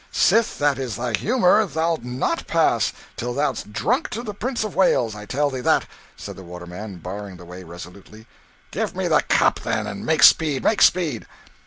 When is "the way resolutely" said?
7.37-8.25